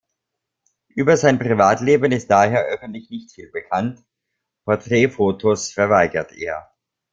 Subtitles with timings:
[0.87, 4.03] Über sein Privatleben ist daher öffentlich nicht viel bekannt,
[4.65, 6.71] Porträtfotos verweigert er.